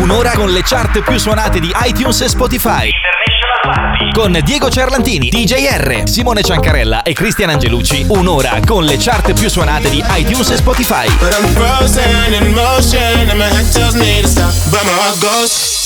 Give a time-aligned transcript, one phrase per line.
[0.00, 2.90] Un'ora con le chart più suonate di iTunes e Spotify.
[4.12, 8.06] Con Diego Cerlantini, DJR, Simone Ciancarella e Cristian Angelucci.
[8.08, 11.06] Un'ora con le chart più suonate di iTunes e Spotify.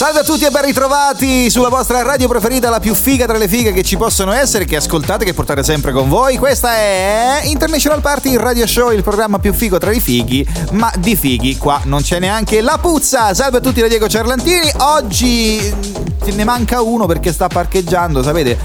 [0.00, 3.46] Salve a tutti e ben ritrovati sulla vostra radio preferita, la più figa tra le
[3.48, 6.38] fighe che ci possono essere, che ascoltate, che portate sempre con voi.
[6.38, 11.16] Questa è International Party Radio Show, il programma più figo tra i fighi, ma di
[11.16, 13.34] fighi qua non c'è neanche la puzza.
[13.34, 14.72] Salve a tutti da Diego Cerlantini.
[14.78, 18.56] Oggi mm, ne manca uno perché sta parcheggiando, sapete?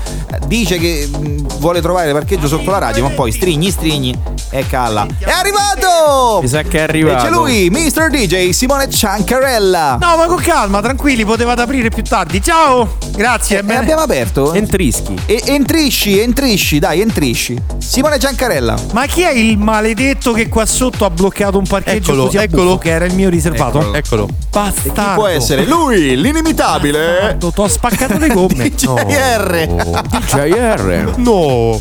[0.48, 4.18] Dice che mm, vuole trovare parcheggio sotto la radio, ma poi strigni, strigni
[4.52, 5.06] e calla.
[5.20, 6.40] È arrivato!
[6.42, 7.24] Mi sa che è E arrivato.
[7.26, 8.10] c'è lui, Mr.
[8.10, 9.98] DJ Simone Ciancarella.
[10.00, 12.42] No, ma con calma, tranquilli, potevate aprire più tardi.
[12.42, 12.98] Ciao!
[13.16, 13.80] Grazie, E bene.
[13.80, 14.54] abbiamo aperto?
[14.54, 15.16] Entrischi.
[15.26, 17.58] E entrisci, entrisci, dai, entrisci.
[17.78, 18.76] Simone Giancarella.
[18.94, 22.64] Ma chi è il maledetto che qua sotto ha bloccato un parcheggio Eccolo, eccolo.
[22.64, 23.94] buffo, che era il mio riservato?
[23.94, 24.28] Eccolo.
[24.52, 24.92] Bastardo.
[25.02, 25.66] Chi può essere?
[25.66, 27.38] Lui, l'inimitabile.
[27.40, 28.70] T'ho spaccato le gomme.
[28.70, 29.68] DJR.
[30.10, 31.14] DJR.
[31.18, 31.80] No.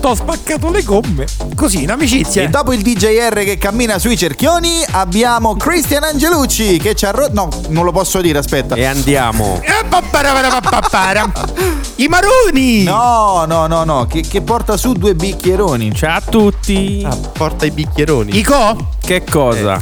[0.00, 1.26] T'ho spaccato le gomme.
[1.56, 2.42] Così, in amicizia.
[2.42, 7.32] E dopo il DJR che cammina sui cerchioni, abbiamo Christian Angelucci che ci ha rotto.
[7.32, 8.74] No, non lo posso dire, aspetta.
[8.78, 9.60] E andiamo.
[9.60, 9.72] Eh.
[11.96, 12.84] I maroni.
[12.84, 15.92] No, no, no, no, che, che porta su due bicchieroni.
[15.92, 17.04] Ciao a tutti.
[17.04, 18.38] Ah, porta i bicchieroni.
[18.38, 18.90] I co?
[19.00, 19.80] Che cosa?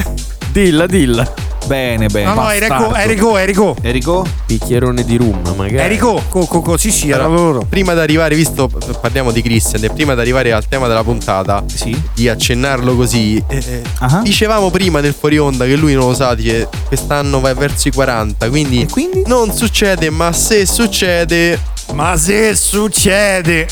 [0.57, 1.31] Dilla, dilla.
[1.67, 2.29] Bene, bene.
[2.33, 3.77] No, no, Enrico, Enrico, Enrico.
[3.83, 4.27] Enrico?
[4.47, 5.83] Bicchierone di rum, magari.
[5.83, 7.67] Enrico, co, co, co, sì, sì, era loro.
[7.69, 8.67] Prima di arrivare, visto
[8.99, 11.95] parliamo di Christian, e prima di arrivare al tema della puntata, Sì.
[12.15, 14.21] di accennarlo così, eh, eh, Ah.
[14.23, 17.93] dicevamo prima nel fuori onda che lui non lo sa, che quest'anno va verso i
[17.93, 19.25] 40, quindi, E quindi?
[19.27, 21.61] non succede, ma se succede,
[21.93, 23.67] Ma se succede.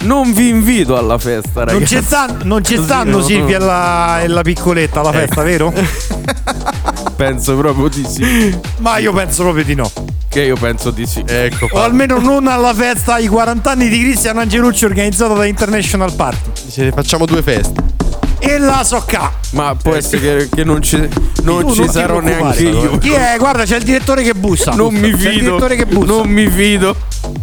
[0.00, 1.96] non vi invito alla festa, Non ragazzi.
[1.96, 3.22] ci, stanno, non ci stanno no.
[3.22, 5.72] Silvia e la, e la piccoletta alla festa, vero?
[7.14, 8.58] Penso proprio di sì.
[8.78, 9.90] Ma io penso proprio di no.
[10.28, 11.24] Che io penso di sì.
[11.26, 16.12] Ecco O almeno non alla festa ai 40 anni di Cristian Angelucci organizzata da International
[16.14, 16.50] Party.
[16.64, 17.97] Dice, facciamo due feste.
[18.40, 19.32] E la socca.
[19.52, 20.96] Ma può essere che, che non ci,
[21.42, 22.98] non Tu ci non sarò neanche io.
[22.98, 23.36] Chi è?
[23.38, 24.72] Guarda, c'è il direttore che bussa.
[24.72, 25.38] Non mi C'è il fido.
[25.40, 26.06] direttore che bussa.
[26.12, 26.94] Non mi fido.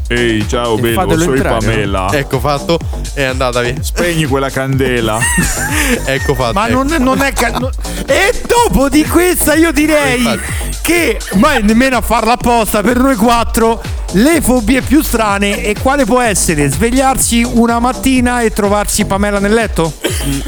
[0.08, 2.08] Ehi, ciao E bello, sono entrare, Pamela.
[2.12, 2.80] Ecco fatto.
[3.14, 3.74] È andata via.
[3.82, 5.20] Spegni quella candela.
[6.06, 6.54] Ecco fatto.
[6.54, 6.84] Ma ecco.
[6.84, 7.32] non, non è.
[7.34, 7.70] ca- no-
[8.06, 10.76] E dopo di questa, io direi Infatti.
[10.82, 13.82] che, ma nemmeno a farla apposta per noi quattro,
[14.14, 15.64] le fobie più strane.
[15.64, 16.70] E quale può essere?
[16.70, 19.94] Svegliarsi una mattina e trovarsi Pamela nel letto?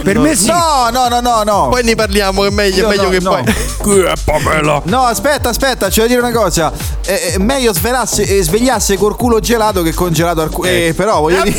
[0.03, 0.47] Per me sì.
[0.47, 1.67] No, no, no, no, no.
[1.69, 3.29] Poi ne parliamo, è meglio, Io è meglio no, che no.
[3.29, 3.55] poi.
[3.77, 4.81] Qui è Pamela.
[4.85, 6.71] No, aspetta, aspetta, c'è da dire una cosa.
[7.05, 10.67] Eh, eh, meglio svelasse, eh, svegliasse col culo gelato che congelato al culo.
[10.69, 11.55] Eh, però voglio dire.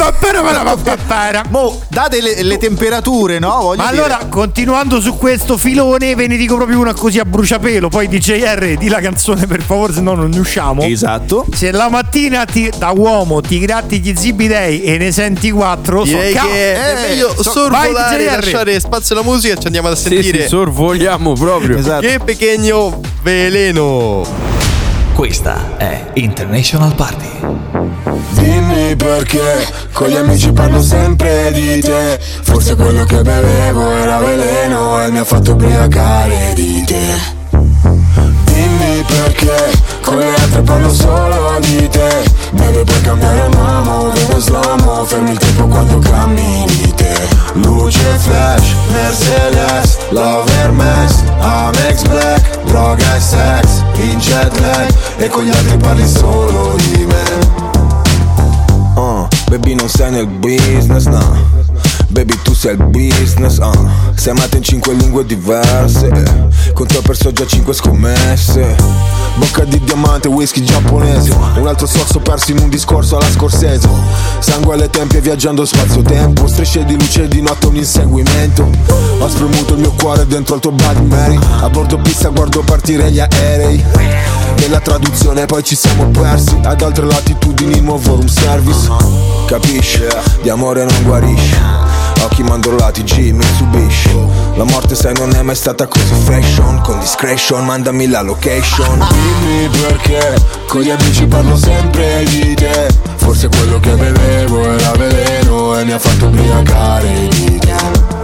[1.48, 3.58] Mo, date le, le temperature, no?
[3.62, 4.02] Voglio Ma dire.
[4.04, 7.88] allora, continuando su questo filone, ve ne dico proprio una così a bruciapelo.
[7.88, 10.82] Poi DJR, di la canzone per favore, se no non ne usciamo.
[10.82, 11.46] Esatto.
[11.54, 16.16] Se la mattina ti- da uomo ti gratti gli zibidei e ne senti quattro, so
[16.32, 18.44] ca- che è eh, meglio so- sorvolare, vai, JR.
[18.68, 21.78] lasciare spazio alla musica e ci andiamo a Sì, sentire sì, sorvoliamo proprio.
[21.78, 22.00] Esatto.
[22.06, 24.22] che pequeño veleno.
[25.14, 27.26] Questa è International Party.
[28.30, 35.02] Dimmi perché con gli amici parlo sempre di te Forse quello che bevevo era veleno
[35.04, 37.36] e mi ha fatto ubriacare di te
[39.06, 39.70] Perché?
[40.02, 42.24] Con le altre parlo solo di te.
[42.52, 45.04] Deve puoi cambiare un uomo, vedo slomo.
[45.04, 47.28] Fermi il tempo quando cammini te.
[47.54, 52.62] Luce flash, Mercedes, Lover Max, Amex Black.
[52.64, 54.88] Droga e sex, in jet lag.
[55.18, 57.76] E con gli altri parli solo di me.
[58.94, 61.67] Uh, baby non sei nel business, no
[62.10, 66.72] Baby tu sei il business, uh Sei amata in cinque lingue diverse eh.
[66.72, 68.76] Con ho perso già cinque scommesse.
[69.36, 71.36] Bocca di diamante, whisky giapponese.
[71.56, 73.88] Un altro sorso perso in un discorso alla scorsese.
[74.38, 76.46] Sangue alle tempie viaggiando spazio-tempo.
[76.46, 78.68] Strisce di luce di notte un inseguimento.
[79.18, 81.38] Ho spremuto il mio cuore dentro al tuo Bloody Mary.
[81.60, 83.84] A bordo pista guardo partire gli aerei.
[84.60, 86.56] Nella traduzione poi ci siamo persi.
[86.62, 88.88] Ad altre latitudini nuovo room service.
[89.46, 90.00] Capisci?
[90.42, 94.16] Di amore non guarisce Occhi mandorlati, G, Mitsubishi
[94.54, 96.80] La morte sai non è mai stata così fashion.
[96.82, 99.06] Con discretion mandami la location.
[99.08, 100.34] Dimmi perché
[100.66, 102.88] Con gli amici parlo sempre di te.
[103.16, 108.17] Forse quello che bevevo era veleno E mi ha fatto ubriacare di te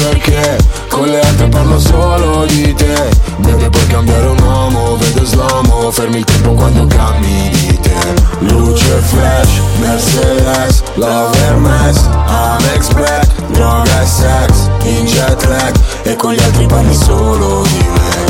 [0.00, 0.58] perché
[0.88, 3.08] Con le altre parlo solo di te.
[3.38, 7.98] Deve puoi cambiare un uomo Vedo slomo Fermi il tempo quando cammini te.
[8.40, 16.32] Luce flash, Mercedes, Love Hermes, Amex Black Droga e sex, in jet lag E con
[16.32, 18.29] gli altri parli solo di me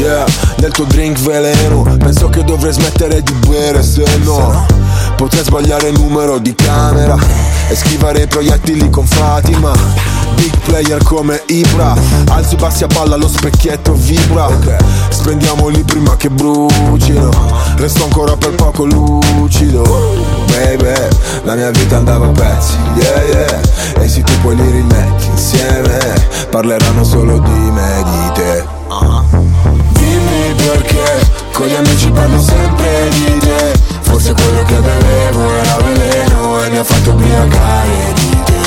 [0.00, 0.24] Yeah,
[0.60, 1.82] nel tuo drink veleno.
[1.98, 4.64] Penso che dovrei smettere di bere se no
[5.14, 7.18] Potrei sbagliare il numero di camera
[7.68, 9.72] E schivare i proiettili con Fatima.
[10.36, 11.94] Big player come Ibra.
[12.28, 14.48] Alzo i bassi a palla, lo specchietto vibra.
[15.10, 17.28] Spendiamoli prima che brucino
[17.76, 19.82] Resto ancora per poco lucido.
[20.46, 20.94] Baby,
[21.42, 23.60] la mia vita andava a pezzi Yeah, yeah.
[24.02, 25.98] E se tu poi li rimetti insieme
[26.48, 28.78] Parleranno solo di me di te.
[28.90, 29.49] Dimmi
[30.70, 33.78] perché con gli amici parlo sempre di te.
[34.02, 38.58] Forse quello che bevevo era veleno e mi ha fatto ubriacare di te.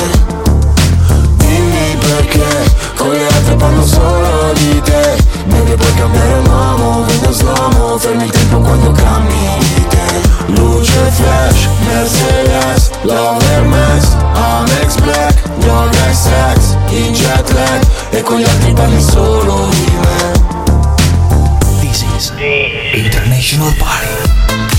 [1.36, 5.22] Dimmi perché con le altre parlo solo di te.
[5.48, 10.20] Perché puoi cambiare l'uomo, vedo slomo Fermi il tempo quando cammini te.
[10.46, 18.38] Luce flash, Mercedes, Love Hermes, Amex Black Droga e sex, in jet lag E con
[18.38, 20.43] gli altri parli solo di me
[22.32, 24.73] International Party.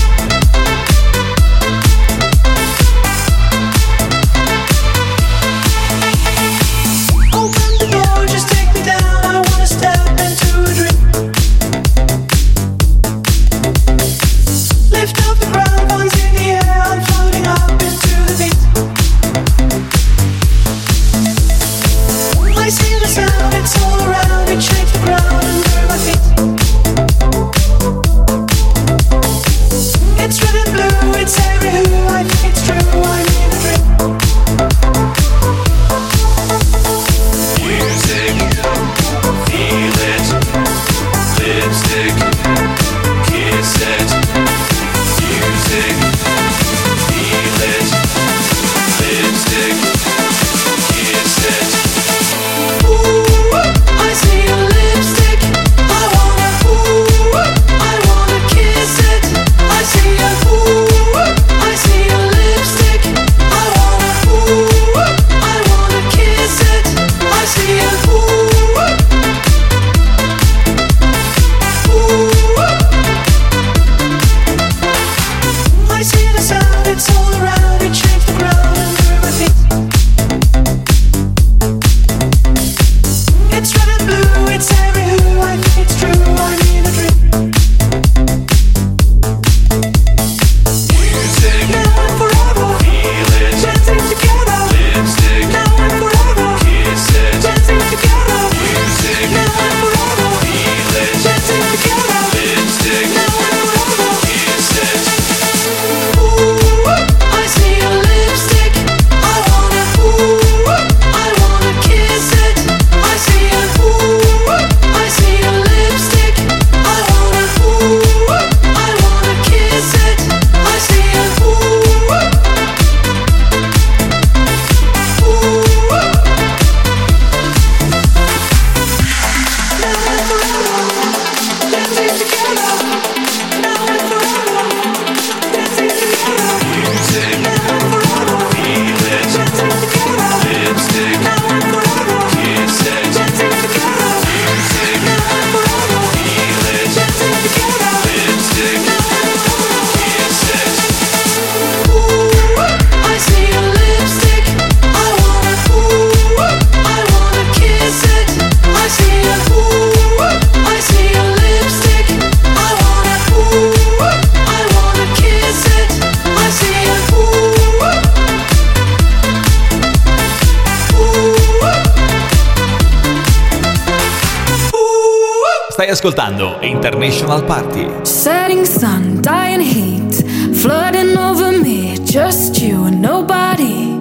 [175.96, 177.88] Ascoltando International Party.
[178.04, 180.12] Setting sun, dying heat,
[180.54, 181.96] flooding over me.
[182.04, 183.96] Just you and nobody.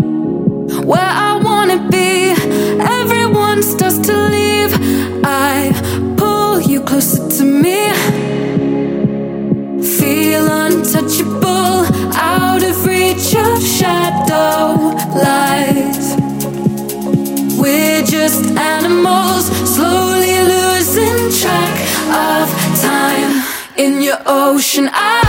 [0.84, 2.36] Where I wanna be,
[3.00, 4.74] everyone starts to leave.
[5.24, 5.72] I
[6.18, 7.80] pull you closer to me.
[9.98, 14.92] Feel untouchable, out of reach of shadow
[15.24, 16.04] light.
[17.58, 19.35] We're just animals,
[24.06, 25.25] your ocean eyes.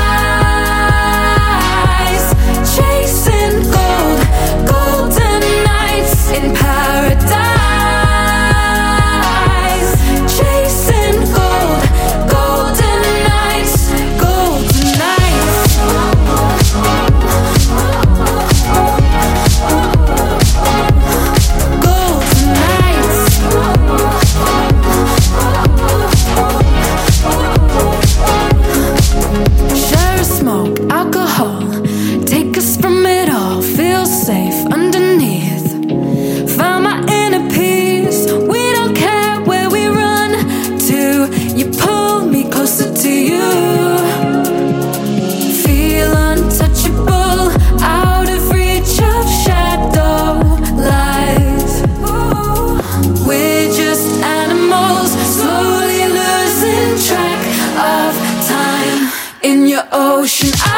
[60.26, 60.50] ocean.
[60.64, 60.75] I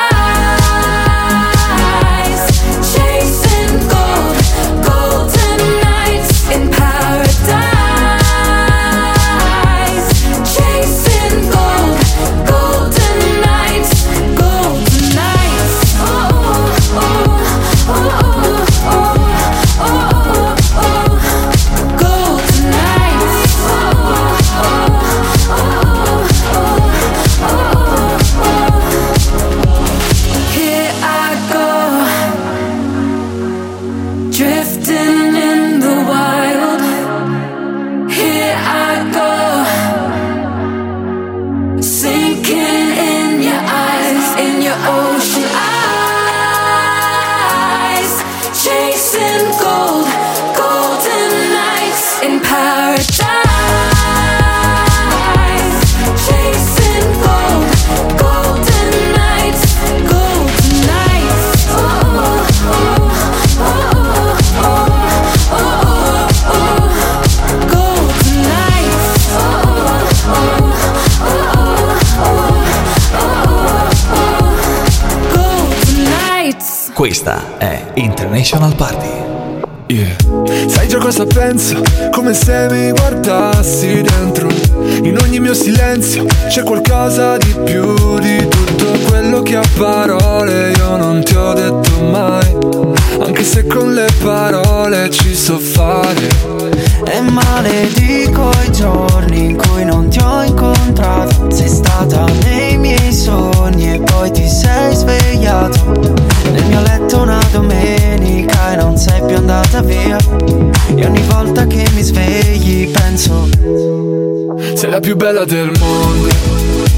[114.98, 116.28] la più bella del mondo.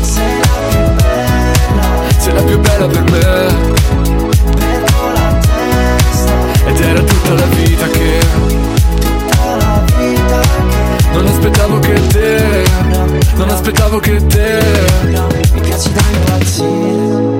[0.00, 3.19] Sei la più bella Sei la più bella per me.
[4.54, 8.19] Perdo la testa Ed era tutta la vita che
[9.00, 12.64] tutta la vita che non aspettavo che te.
[13.35, 14.61] Non aspettavo che te.
[15.52, 17.39] mi piaci da impazzire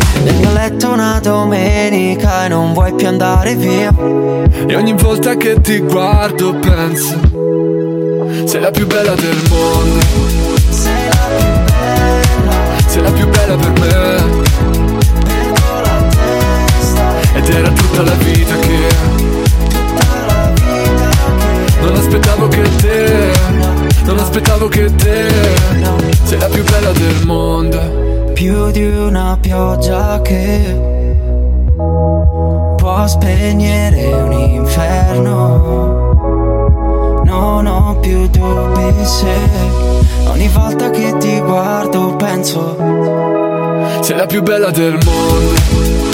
[0.23, 3.91] Nel mio letto una domenica E non vuoi più andare via.
[4.67, 7.19] E ogni volta che ti guardo penso
[8.45, 9.99] Sei la più bella del mondo.
[10.69, 12.53] Sei la più bella.
[12.87, 13.89] Sei la più bella per me.
[15.23, 18.87] Perdo la testa Ed era tutta la vita che
[19.69, 23.31] Tutta la vita che non aspettavo che te
[24.03, 25.27] Non aspettavo che te
[26.23, 28.10] Sei la più bella del mondo
[28.41, 30.75] più di una pioggia che
[32.75, 36.09] può spegnere un inferno.
[37.23, 39.35] Non ho più dubbi se
[40.25, 42.77] ogni volta che ti guardo penso
[44.01, 46.10] Sei la più bella del mondo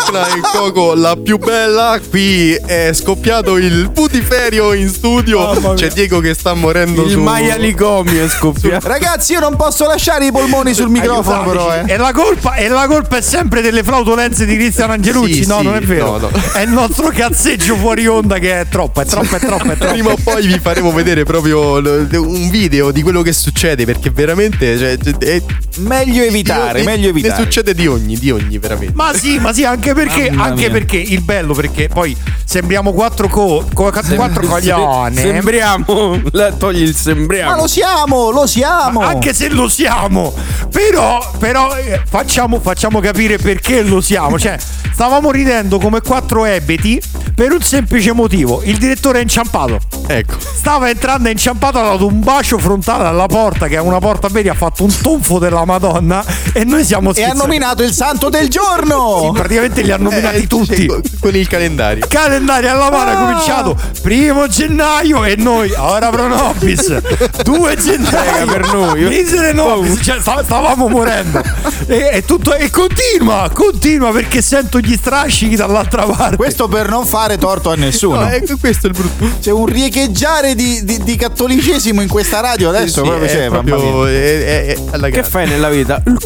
[0.00, 6.20] Mecla e Coco la più bella Qui è scoppiato il putiferio in studio C'è Diego
[6.20, 8.88] che sta morendo Il su maialicomi è scoppiato.
[8.88, 11.84] Ragazzi, io non posso lasciare i polmoni sul microfono, però, eh.
[11.86, 15.42] E la, colpa, e la colpa è sempre delle flautolenze di Cristiano Angelucci.
[15.42, 16.18] Sì, no, sì, non è vero.
[16.18, 16.30] no, no.
[16.52, 19.92] È il nostro cazzeggio fuori onda che è troppo, è troppo, è troppo, è troppo.
[19.92, 24.78] Prima o poi vi faremo vedere proprio un video di quello che succede Perché veramente
[24.78, 25.42] cioè, è-
[25.80, 27.38] Meglio evitare, ne- meglio evitare.
[27.38, 30.96] Ne succede di ogni, di ogni veramente Ma sì, ma sì, anche perché, anche perché
[30.96, 35.16] il bello, perché poi sembriamo quattro, co, co- quattro coglioni.
[35.16, 36.20] Sembriamo.
[36.32, 37.50] La- Togli il sembriamo.
[37.50, 39.00] Ma lo siamo, lo siamo.
[39.00, 40.34] Anche se lo siamo,
[40.70, 44.38] però, però eh, facciamo, facciamo capire perché lo siamo.
[44.38, 44.58] Cioè,
[44.92, 47.00] stavamo ridendo come quattro ebeti
[47.40, 48.60] per un semplice motivo.
[48.64, 49.78] Il direttore è inciampato.
[50.06, 50.34] Ecco.
[50.38, 54.28] Stava entrando è inciampato, ha dato un bacio frontale alla porta, che è una porta
[54.28, 57.38] veri, ha fatto un tonfo della Madonna e noi siamo E ha schizzati.
[57.38, 59.20] nominato il santo del giorno.
[59.22, 60.84] Sì, praticamente li ha nominati Eh, tutti.
[60.86, 62.04] con- il calendario.
[62.08, 63.18] Calendario alla mano è Ah.
[63.18, 66.94] cominciato primo gennaio e noi ora pro nobis
[67.42, 69.04] 2 gennaio per noi.
[69.04, 71.40] misere nobis cioè, sta- stavamo morendo
[71.86, 77.06] e, e tutto e continua continua perché sento gli strascichi dall'altra parte Questo per non
[77.06, 78.20] fare torto a nessuno.
[78.20, 79.28] No, ecco, questo è il brutto.
[79.40, 83.02] C'è un riecheggiare di, di- di cattolicesimo in questa radio adesso.
[83.02, 86.02] Sì, proprio, è cioè, proprio- è- è- è alla Che fai nella vita?
[86.06, 86.18] Il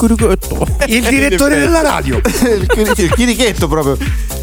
[0.87, 2.21] il direttore della radio
[2.97, 3.97] il chirichetto proprio.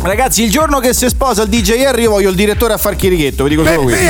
[0.03, 3.43] Ragazzi, il giorno che si sposa il DJ Harry, voglio il direttore a far chirichetto.
[3.43, 4.03] Vi dico solo questo.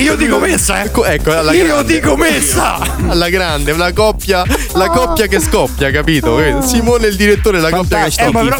[0.00, 0.82] Io dico messa.
[0.82, 2.78] Ecco, alla Io dico messa.
[3.06, 6.60] Alla grande, una coppia, la coppia che scoppia, capito?
[6.62, 8.56] Simone il direttore, la coppia che scoppia.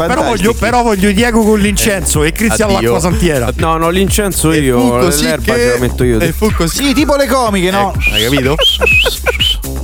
[0.55, 3.01] Però, voglio, Diego con l'incenso e Cristiano Addio.
[3.01, 3.51] Santiera.
[3.57, 5.09] No, no, l'incenso io.
[5.09, 5.61] E fu l'erba che...
[5.61, 6.21] ce la metto io.
[6.21, 6.85] E fu così.
[6.85, 7.93] Sì, tipo le comiche, no?
[8.13, 8.55] Hai capito?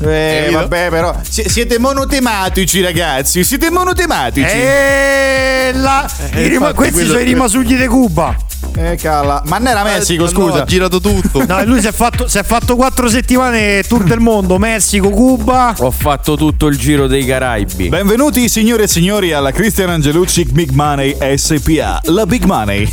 [0.01, 0.59] Eh, capito?
[0.61, 1.17] vabbè, però.
[1.29, 3.43] si- siete monotematici, ragazzi.
[3.45, 4.47] Siete monotematici.
[4.47, 8.37] E la, Eh, rima- questi sono i rimasugli di Cuba.
[8.77, 9.43] Eh, cala.
[9.47, 10.63] Ma non era Messico, Eh, no, scusa.
[10.63, 11.43] ha girato tutto.
[11.49, 15.75] No, lui si è fatto, si è fatto quattro settimane tour del mondo: Messico, Cuba.
[15.79, 17.89] Ho fatto tutto il giro dei Caraibi.
[17.89, 22.89] Benvenuti signore e signori alla Christian Angelucci Big Money SPA, la Big Money.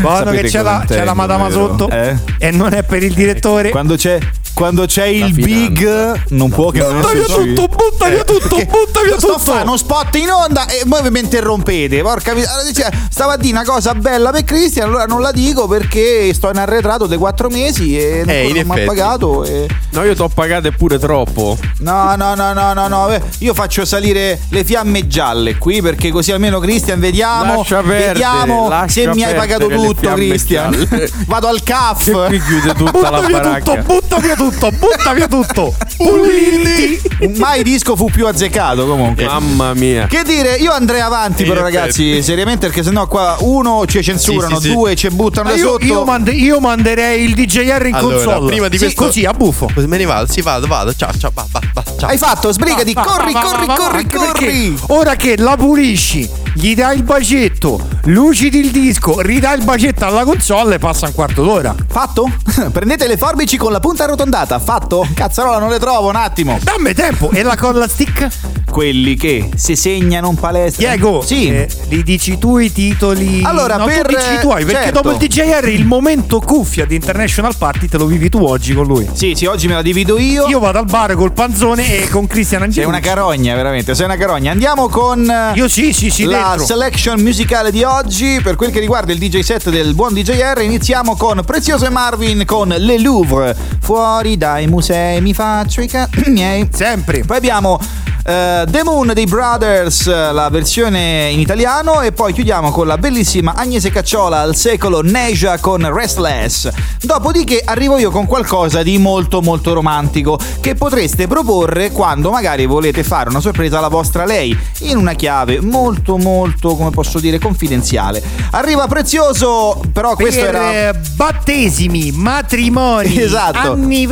[0.00, 1.68] Buono che c'è la, c'è la madama vero?
[1.68, 1.88] sotto.
[1.90, 2.16] Eh?
[2.38, 3.70] E non è per il direttore.
[3.70, 4.18] Quando c'è,
[4.58, 5.46] quando c'è il finanza.
[5.46, 7.54] big, non può che non Butta via esserci.
[7.54, 9.38] tutto, butta via tutto, butta via sto a tutto.
[9.38, 12.02] fare uno spot in onda e voi mi interrompete.
[12.02, 15.30] Porca mi- allora, dice, Stava a dire una cosa bella per Cristian, allora non la
[15.32, 19.44] dico perché sto in arretrato dei quattro mesi e Eh, non mi ha pagato.
[19.44, 19.66] E...
[19.90, 21.56] No, io t'ho pagato pure troppo.
[21.78, 23.08] No, no, no, no, no, no.
[23.12, 27.56] eh, Io faccio salire le fiamme gialle qui perché così almeno Cristian vediamo.
[27.58, 30.88] Lascia perdere, vediamo lascia se mi hai pagato tutto, Cristian.
[31.26, 32.04] Vado al CAF.
[32.04, 33.82] Che qui chiude tutta Butta la via tutto, baracca.
[33.82, 35.74] butta via tutto, butta via tutto.
[35.96, 37.00] Puliti.
[37.38, 39.24] Mai disco fu più azzeccato comunque.
[39.24, 40.06] Mamma mia.
[40.06, 41.76] Che dire, io andrei avanti però effetti.
[41.76, 44.74] ragazzi, seriamente perché sennò qua uno ci censurano, Sì, sì, sì.
[44.74, 45.84] due ci buttano Ma da Io, sotto.
[45.84, 48.46] io mande- io manderei il DJR in Allora, console.
[48.50, 49.68] prima di Sì, questo- così a buffo.
[49.74, 50.92] Me ne vado, sì, vado, vado.
[50.94, 52.08] Ciao, ciao, va, va, va, ciao.
[52.10, 54.78] Hai fatto, sbrigati, Va, va, corri, va, corri, va, corri, corri.
[54.88, 60.24] Ora che la pulisci, gli dai il bacetto, lucidi il disco, ridai il bacetto alla
[60.24, 61.74] console e passa un quarto d'ora.
[61.88, 62.30] Fatto?
[62.72, 65.06] Prendete le forbici con la punta arrotondata, fatto?
[65.14, 66.58] Cazzarola, non le trovo, un attimo.
[66.62, 67.30] Dammi tempo.
[67.30, 68.28] E la colla stick?
[68.70, 70.88] Quelli che si segnano in palestra.
[70.88, 71.48] Diego, Sì.
[71.48, 73.42] eh, li dici tu i titoli?
[73.42, 75.00] Allora, no, per- tu dici i tuoi, perché certo.
[75.02, 78.86] dopo il DJR il momento cuffia di International Party te lo vivi tu oggi con
[78.86, 79.08] lui.
[79.12, 80.46] Sì, sì, oggi me la divido io.
[80.48, 82.88] Io vado al bar col panzone e con Cristian Sei Angelo.
[82.88, 84.52] una carogna, veramente, sei una carogna.
[84.52, 86.66] Andiamo con Io sì, sì, sì, la dentro.
[86.66, 88.40] selection musicale di oggi.
[88.42, 92.44] Per quel che riguarda il DJ set del buon DJR, iniziamo con Prezioso e Marvin
[92.44, 93.56] con Le Louvre.
[93.80, 96.68] Fuori dai musei mi faccio i cazzi miei.
[96.72, 97.22] Sempre.
[97.24, 97.78] Poi abbiamo
[98.24, 102.00] eh, The Moon dei Brothers, la versione in italiano.
[102.00, 106.68] E poi chiudiamo con la bellissima Agnese Cacciola al secolo Neja con Restless.
[107.00, 113.04] Dopodiché arrivo io con qualcosa di molto molto romantico che potreste proporre quando magari volete
[113.04, 118.22] fare una sorpresa alla vostra lei in una chiave molto molto, come posso dire, confidenziale.
[118.50, 123.72] Arriva prezioso, però questo per era battesimi, matrimoni, Esatto.
[123.72, 124.07] anniversari,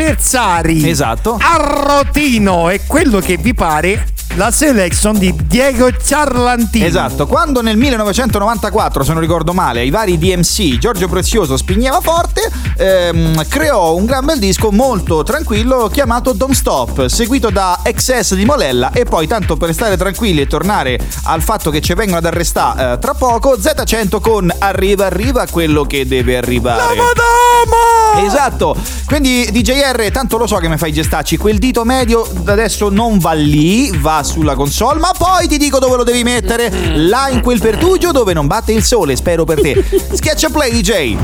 [0.88, 1.38] Esatto.
[1.40, 4.06] arrotino e quello che vi pare.
[4.34, 6.84] La selection di Diego Ciarlantini.
[6.84, 12.50] Esatto, quando nel 1994, se non ricordo male, ai vari DMC Giorgio Prezioso spigneva forte,
[12.76, 18.44] ehm, creò un gran bel disco molto tranquillo chiamato Don't Stop, seguito da XS di
[18.44, 22.26] Molella e poi, tanto per stare tranquilli e tornare al fatto che ci vengono ad
[22.26, 26.94] arrestare eh, tra poco, Z100 con Arriva, arriva quello che deve arrivare.
[26.94, 28.26] Madama!
[28.26, 33.18] Esatto, quindi DJR, tanto lo so che mi fai gestacci, quel dito medio adesso non
[33.18, 37.40] va lì, va sulla console, ma poi ti dico dove lo devi mettere, là in
[37.40, 39.84] quel pertugio dove non batte il sole, spero per te.
[40.12, 41.16] Sketch play DJ.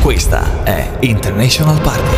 [0.00, 2.16] Questa è International Party.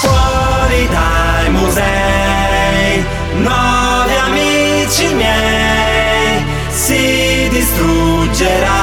[0.00, 3.04] Fuori dai musei,
[3.38, 8.74] nuovi amici miei, si distruggerà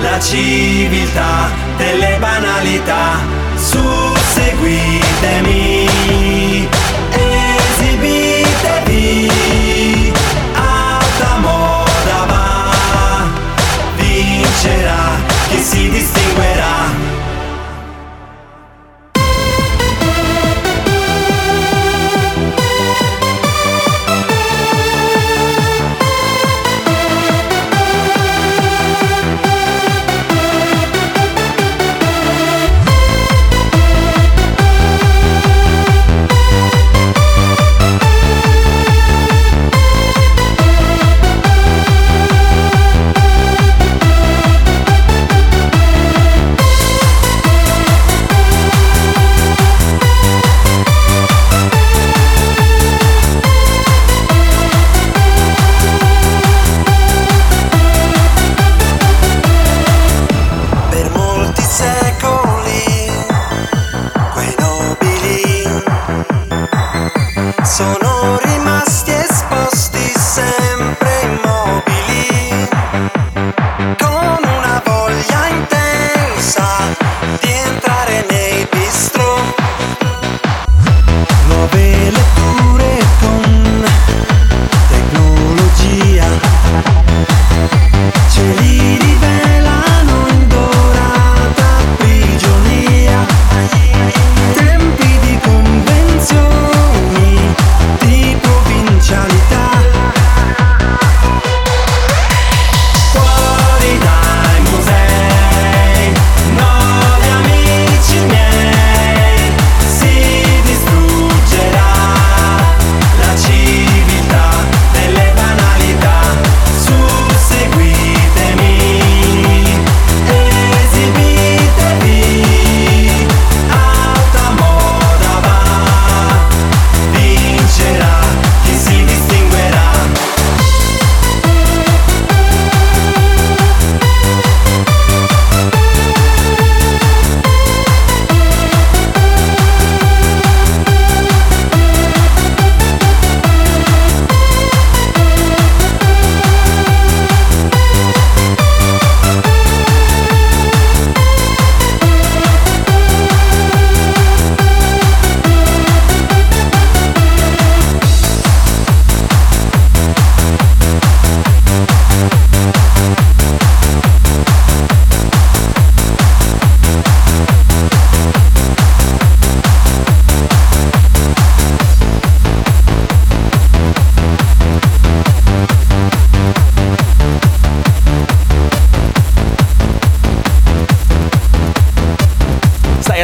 [0.00, 3.40] la civiltà delle banalità.
[3.56, 4.12] Su,
[16.02, 17.01] see where I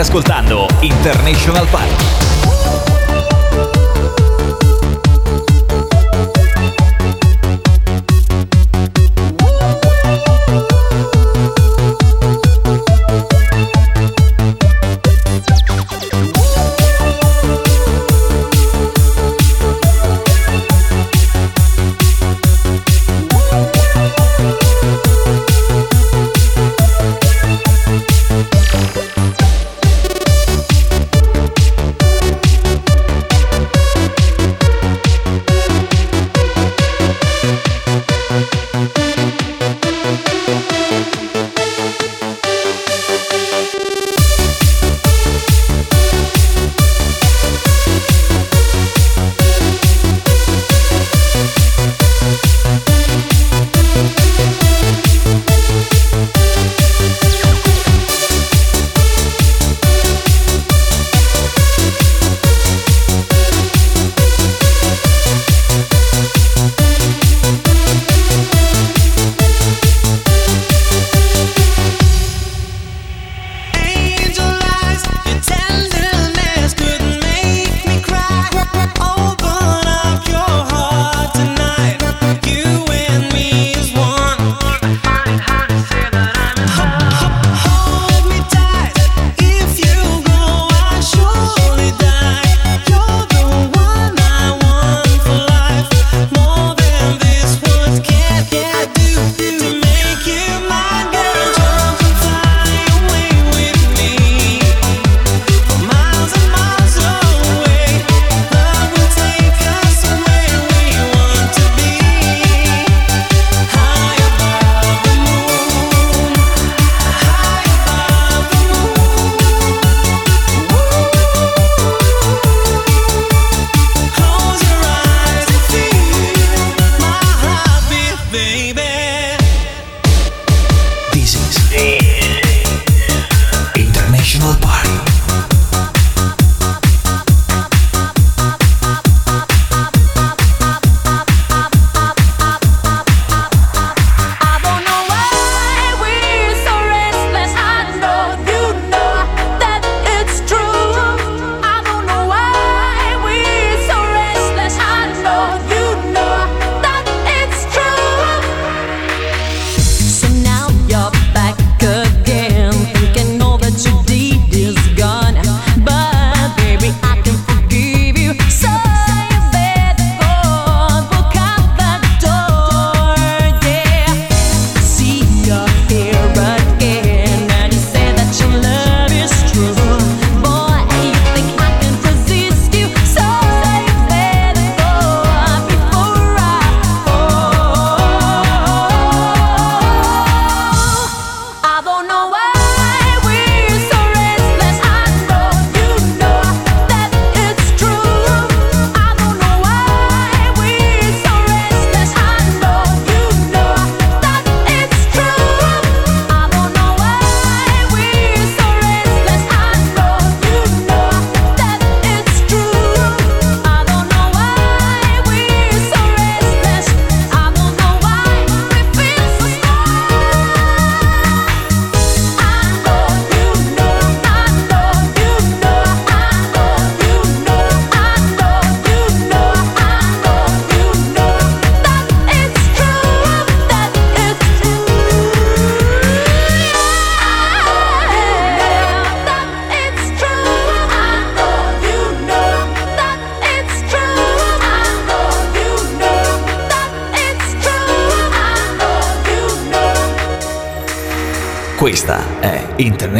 [0.08, 2.27] ascoltando International Party.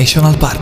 [0.09, 0.58] National Park.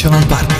[0.00, 0.54] International Party.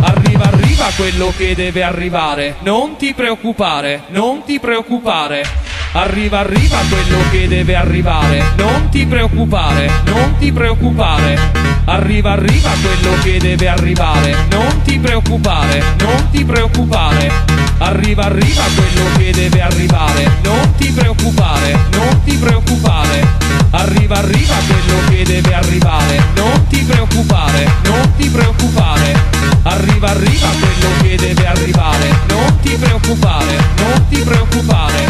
[0.00, 2.56] Arriva, arriva quello che deve arrivare.
[2.60, 5.44] Non ti preoccupare, non ti preoccupare.
[5.92, 8.42] Arriva, arriva quello che deve arrivare.
[8.56, 11.38] Non ti preoccupare, non ti preoccupare.
[11.84, 14.34] Arriva, arriva quello che deve arrivare.
[14.48, 17.30] Non ti preoccupare, non ti preoccupare.
[17.78, 20.30] Arriva, arriva quello che deve arrivare.
[20.42, 23.33] Non ti preoccupare, non ti preoccupare.
[23.76, 26.22] Arriva, arriva quello che deve arrivare.
[26.36, 29.20] Non ti preoccupare, non ti preoccupare.
[29.64, 32.08] Arriva, arriva quello che deve arrivare.
[32.28, 35.06] Non ti preoccupare, non ti preoccupare.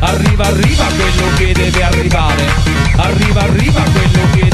[0.00, 2.44] Arriva, arriva quello che deve arrivare.
[2.96, 4.47] Arriva, arriva quello che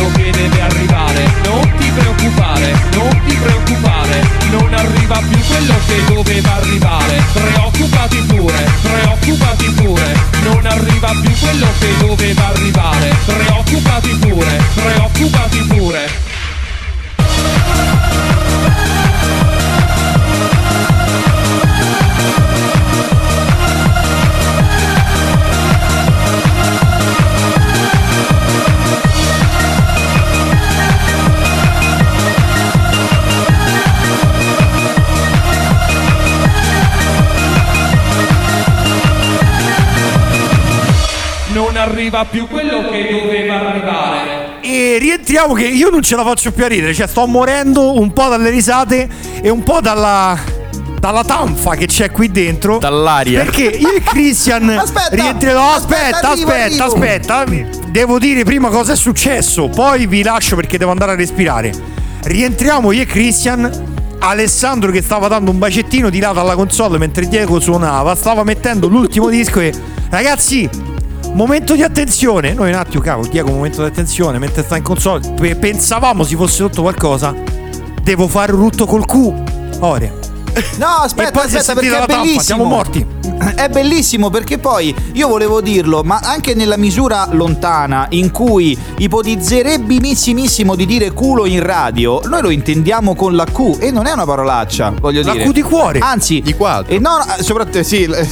[0.00, 0.49] arriva quello
[42.30, 44.60] più quello che doveva arrivare.
[44.62, 48.12] E rientriamo che io non ce la faccio più a ridere, cioè sto morendo un
[48.12, 49.08] po' dalle risate
[49.42, 50.58] e un po' dalla
[51.00, 52.78] dalla tanfa che c'è qui dentro.
[52.78, 53.42] Dall'aria.
[53.42, 55.70] Perché io e Christian Aspetta, rientriamo.
[55.70, 60.78] Aspetta, aspetta, aspetta, arrivo, aspetta, Devo dire prima cosa è successo, poi vi lascio perché
[60.78, 61.72] devo andare a respirare.
[62.22, 63.98] Rientriamo io e Christian.
[64.22, 68.86] Alessandro che stava dando un bacettino di là dalla console mentre Diego suonava, stava mettendo
[68.86, 69.72] l'ultimo disco e
[70.10, 70.68] ragazzi,
[71.34, 72.52] momento di attenzione.
[72.52, 75.32] Noi un attimo, cavolo, Diego, momento di attenzione mentre sta in console.
[75.34, 77.34] Pe- Pensavamo si fosse rotto qualcosa.
[78.02, 79.32] Devo fare un rutto col Q.
[79.80, 80.29] Ore.
[80.78, 82.40] No, aspetta, aspetta, perché è la bellissimo.
[82.40, 83.06] siamo morti.
[83.54, 90.74] È bellissimo perché poi io volevo dirlo, ma anche nella misura lontana in cui ipotizzerebbimissimissimo
[90.74, 94.24] di dire culo in radio, noi lo intendiamo con la Q e non è una
[94.26, 95.44] parolaccia, voglio La dire.
[95.44, 95.98] Q di cuore.
[96.00, 96.92] Anzi, Di quadro.
[96.92, 98.22] e no, no, soprattutto sì, la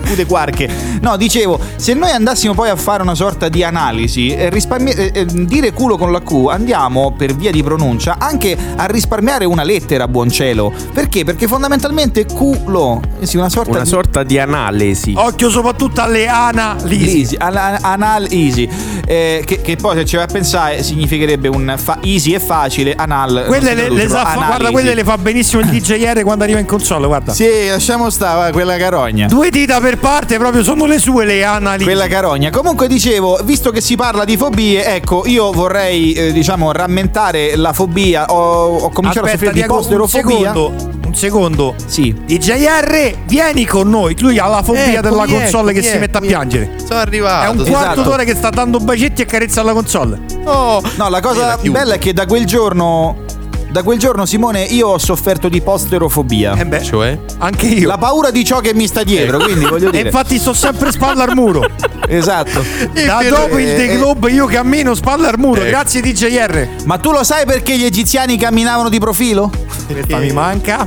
[0.00, 0.68] Q de quarche.
[1.00, 5.10] No, dicevo, se noi andassimo poi a fare una sorta di analisi, eh, risparmi- eh,
[5.12, 9.62] eh, dire culo con la Q, andiamo per via di pronuncia anche a risparmiare una
[9.64, 10.72] lettera buon cielo.
[10.92, 11.24] Perché?
[11.24, 15.12] Perché fondamentalmente culo, sì, una sorta Una di sorta di analisi.
[15.16, 17.36] Occhio soprattutto alle analisi.
[17.38, 18.68] An- anal easy,
[19.06, 22.94] eh, che, che poi se ci vai a pensare significherebbe un fa- easy e facile,
[22.96, 23.44] anal.
[23.46, 24.72] Quelle le, le sa guarda, analisi.
[24.72, 27.32] quelle le fa benissimo il DJR quando arriva in console, guarda.
[27.32, 29.26] Sì, lasciamo stare quella carogna.
[29.26, 31.84] Due dita per parte, proprio sono le sue le analisi.
[31.84, 32.50] Quella carogna.
[32.50, 37.72] Comunque dicevo, visto che si parla di fobie, ecco, io vorrei, eh, diciamo, rammentare la
[37.72, 38.26] fobia.
[38.26, 40.52] Ho, ho cominciato Aspetta, a soffrire di posterofobia.
[40.52, 41.04] secondo.
[41.16, 41.74] Secondo.
[41.86, 42.14] Sì.
[42.26, 44.14] DJR, vieni con noi.
[44.20, 46.72] Lui ha la fobia Eccomi, della console che eccomi, si mette a piangere.
[46.78, 47.50] Sono È arrivato.
[47.50, 48.02] un quarto Esatto.
[48.02, 50.20] d'ora che sta dando bacetti e carezza alla console.
[50.44, 51.72] Oh, No, la cosa chiuso.
[51.72, 53.24] bella è che da quel giorno.
[53.68, 56.54] Da quel giorno, Simone, io ho sofferto di posterofobia.
[56.56, 57.18] Eh beh, Cioè?
[57.38, 57.88] anche io.
[57.88, 60.08] La paura di ciò che mi sta dietro, quindi voglio E dire.
[60.08, 61.66] infatti sto sempre spalla al muro.
[62.08, 62.62] Esatto.
[62.94, 65.60] Da per- dopo il The eh, Globe io cammino spalla al muro.
[65.60, 65.70] Ecco.
[65.70, 66.68] Grazie DJR.
[66.84, 69.50] Ma tu lo sai perché gli egiziani camminavano di profilo?
[69.88, 70.86] Questa mi manca.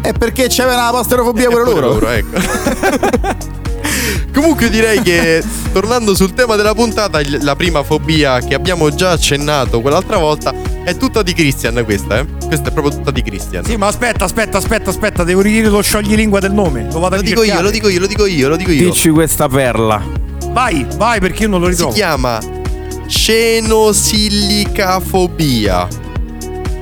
[0.00, 1.88] È perché c'aveva la posterofobia pure Pure loro.
[1.94, 3.46] loro, ecco.
[4.32, 5.42] Comunque direi che
[5.72, 10.96] tornando sul tema della puntata, la prima fobia che abbiamo già accennato quell'altra volta è
[10.96, 12.26] tutta di Christian questa, eh?
[12.46, 13.64] Questa è proprio tutta di Christian.
[13.64, 15.24] Sì, ma aspetta, aspetta, aspetta, aspetta.
[15.24, 16.86] Devo ridire lo scioglilingua del nome.
[16.92, 17.62] Lo vado a Lo dico io, ricercare.
[17.64, 18.84] lo dico io, lo dico io, lo dico io.
[18.90, 20.00] Dici questa perla.
[20.50, 21.92] Vai, vai perché io non lo Si ritrovo.
[21.92, 22.38] chiama
[23.08, 25.88] cenosillicafobia.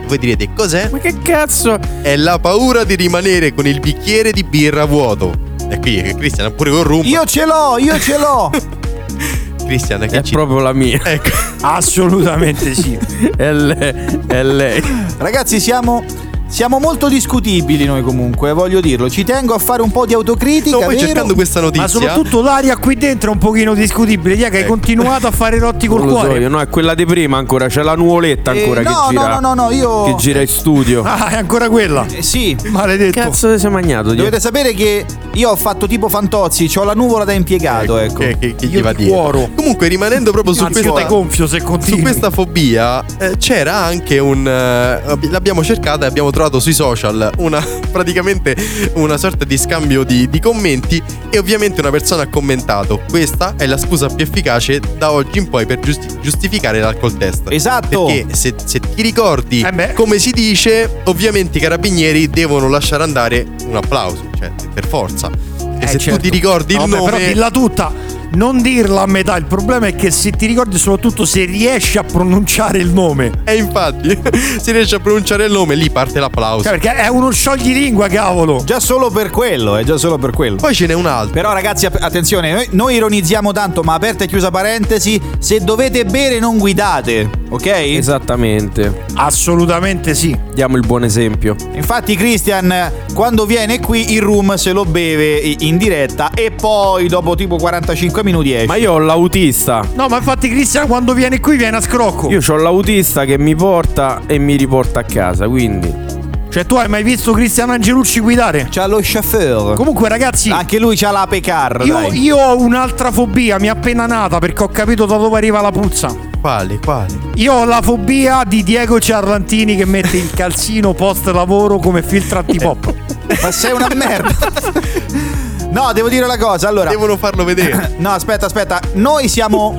[0.07, 0.89] Voi direte cos'è?
[0.91, 1.79] Ma che cazzo?
[2.03, 5.33] È la paura di rimanere con il bicchiere di birra vuoto.
[5.69, 7.03] E qui che Christian ha pure con rum.
[7.05, 8.51] Io ce l'ho, io ce l'ho.
[9.67, 11.01] Christian che È ci proprio la mia.
[11.03, 11.31] Ecco.
[11.63, 12.97] Assolutamente sì.
[13.37, 14.21] È lei.
[14.27, 14.83] È lei.
[15.19, 16.05] Ragazzi, siamo
[16.49, 19.11] Siamo molto discutibili noi comunque, voglio dirlo.
[19.11, 20.79] Ci tengo a fare un po' di autocritica.
[20.79, 20.97] Vero?
[20.97, 21.83] cercando questa notizia.
[21.83, 24.37] Ma soprattutto l'aria qui dentro è un pochino discutibile.
[24.37, 24.71] Dia che hai Ecco.
[24.73, 26.39] continuato a fare rotti col Non lo so cuore.
[26.41, 29.07] io, no, è quella di prima ancora, c'è la nuvoletta Eh, ancora no, che no,
[29.11, 29.39] gira.
[29.41, 31.03] no, no, no, io- Che gira in studio.
[31.03, 32.07] Ah, è ancora quella.
[32.09, 32.57] Eh, sì.
[32.69, 33.21] Maledetto.
[33.21, 34.11] Cazzo ti sei magnato?
[34.11, 34.19] Dio?
[34.19, 38.19] Dovete sapere che io ho fatto tipo Fantozzi, ho la nuvola da impiegato, ecco.
[38.21, 39.15] Che, che- che gli Io va dietro.
[39.15, 39.49] cuoro.
[39.55, 42.01] Comunque, rimanendo proprio su Anzi, io questa, gonfio se su continui.
[42.01, 44.47] questa fobia, eh, c'era anche un.
[44.47, 48.55] eh, l'abbiamo cercata e abbiamo trovato sui social una praticamente
[48.97, 51.03] una sorta di scambio di, di commenti.
[51.31, 55.49] E ovviamente una persona ha commentato: Questa è la scusa più efficace da oggi in
[55.49, 57.45] poi per giusti- giustificare l'alcol test.
[57.49, 58.05] Esatto.
[58.05, 63.47] Perché se, se ti ricordi Eh come si dice, ovviamente i carabinieri devono lasciare andare
[63.67, 65.31] un applauso, cioè per forza.
[65.79, 66.17] E Eh, se certo.
[66.21, 67.11] tu ti ricordi il Vabbè, nome.
[67.13, 67.93] Però dilla tutta.
[68.37, 69.35] Non dirla a metà.
[69.39, 73.33] Il problema è che se ti ricordi, soprattutto se riesci a pronunciare il nome.
[73.45, 74.11] E infatti,
[74.61, 76.65] si riesce a pronunciare il nome, lì parte l'applauso.
[76.65, 78.63] Cioè, perché è uno scioglilingua, cavolo.
[78.63, 80.57] Già solo per quello, è già solo per quello.
[80.57, 81.33] Poi ce n'è un altro.
[81.33, 86.39] Però ragazzi, attenzione, noi, noi ironizziamo tanto, ma aperta e chiusa parentesi, se dovete bere
[86.39, 87.67] non guidate, ok?
[87.67, 89.05] Esattamente.
[89.15, 90.39] Assolutamente sì.
[90.53, 91.57] Diamo il buon esempio.
[91.73, 97.35] Infatti Christian quando viene qui il room se lo beve in diretta e poi dopo
[97.35, 98.67] tipo 45 minuti esce.
[98.67, 99.83] Ma io ho l'autista.
[99.95, 102.31] No, ma infatti, Cristian, quando viene qui, viene a scrocco.
[102.31, 106.05] Io ho l'autista che mi porta e mi riporta a casa, quindi.
[106.49, 108.69] Cioè, tu hai mai visto Cristiano Angelucci guidare?
[108.71, 109.75] C'ha lo chauffeur.
[109.75, 110.51] Comunque, ragazzi.
[110.51, 114.63] Anche lui c'ha la pecar, Io, io ho un'altra fobia, mi è appena nata perché
[114.63, 116.15] ho capito da dove arriva la puzza.
[116.41, 117.19] Quali, quali?
[117.35, 122.39] Io ho la fobia di Diego Ciarlantini che mette il calzino post lavoro come filtro
[122.39, 122.95] antipop.
[123.43, 125.45] Ma sei una merda.
[125.77, 126.89] No, devo dire una cosa, allora.
[126.89, 127.93] Devono farlo vedere.
[127.99, 128.81] No, aspetta, aspetta.
[128.95, 129.75] Noi siamo.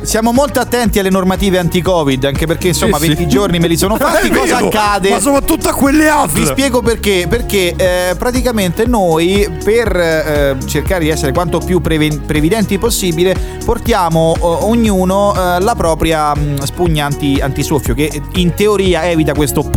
[0.00, 3.14] Siamo molto attenti alle normative anti-Covid, anche perché insomma Sì, sì.
[3.14, 4.28] 20 giorni me li sono fatti.
[4.28, 5.10] È Cosa vero, accade?
[5.10, 6.40] Ma soprattutto a quelle altre.
[6.40, 7.26] Vi spiego perché.
[7.28, 14.34] Perché eh, praticamente noi, per eh, cercare di essere quanto più preven- previdenti possibile, portiamo
[14.34, 19.68] eh, ognuno eh, la propria mh, spugna anti- antisoffio, che in teoria evita questo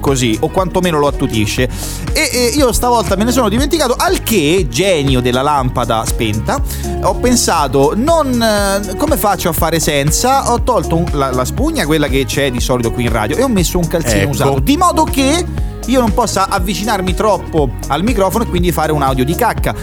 [0.00, 1.68] così, o quantomeno lo attutisce.
[2.12, 6.60] E, e io stavolta me ne sono dimenticato, al che, genio della lampada spenta,
[7.02, 10.50] ho pensato, non, eh, come faccio a fare senza?
[10.50, 13.42] Ho tolto un- la, la spugna, quella che c'è di solito qui in radio, e
[13.42, 14.30] ho messo un calzino Ecco.
[14.30, 15.44] usato, di modo che
[15.86, 19.74] io non possa avvicinarmi troppo al microfono e quindi fare un audio di cacca.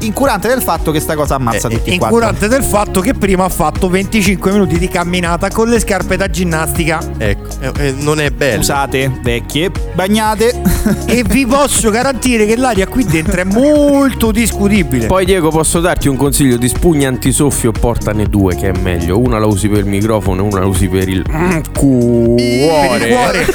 [0.00, 2.04] Incurante del fatto che sta cosa ammazza Eh, tutti quanti.
[2.04, 6.28] Incurante del fatto che prima ha fatto 25 minuti di camminata con le scarpe da
[6.30, 7.00] ginnastica.
[7.18, 8.60] Ecco, eh, eh, non è bello.
[8.60, 10.60] Usate, vecchie, bagnate.
[11.06, 15.06] e vi posso garantire che l'aria qui dentro è molto discutibile.
[15.06, 19.18] Poi Diego posso darti un consiglio di spugna antisoffio, portane due che è meglio.
[19.18, 22.98] Una la usi per il microfono e una la usi per il mm, cuore.
[22.98, 23.46] Per il cuore.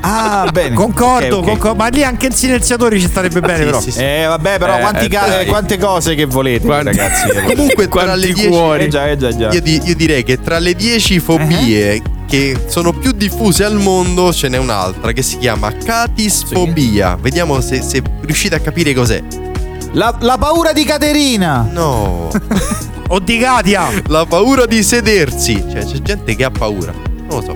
[0.00, 0.74] Ah, bene.
[0.74, 1.48] Concordo, Ok, ok.
[1.50, 3.80] concor- ma lì anche il silenziatore ci starebbe bene, però.
[3.80, 4.00] sì, sì.
[4.00, 7.28] Eh, vabbè, però Eh, quanti eh, ca- quante cose che volete, Quanti- ragazzi.
[7.54, 8.84] Comunque, tra le 10 cuori.
[8.84, 9.50] Eh già, eh già, già.
[9.52, 14.32] Io, di- io direi che tra le 10 fobie che sono più diffuse al mondo
[14.34, 17.16] ce n'è un'altra che si chiama catisfobia.
[17.20, 19.22] Vediamo se, se riuscite a capire cos'è.
[19.92, 21.66] La, la paura di Caterina.
[21.70, 22.28] No,
[23.10, 23.88] O di Katia.
[24.08, 25.64] la paura di sedersi.
[25.70, 26.92] Cioè, c'è gente che ha paura.
[26.92, 27.52] Non lo so.